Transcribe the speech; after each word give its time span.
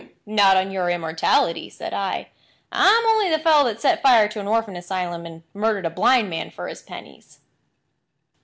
"Not 0.25 0.57
on 0.57 0.71
your 0.71 0.89
immortality," 0.89 1.69
said 1.69 1.93
I. 1.93 2.29
"I'm 2.71 3.05
only 3.05 3.29
the 3.29 3.37
fellow 3.37 3.65
that 3.65 3.79
set 3.79 4.01
fire 4.01 4.27
to 4.29 4.39
an 4.39 4.47
orphan 4.47 4.75
asylum, 4.75 5.27
and 5.27 5.43
murdered 5.53 5.85
a 5.85 5.91
blind 5.91 6.27
man 6.27 6.49
for 6.49 6.67
his 6.67 6.81
pennies." 6.81 7.37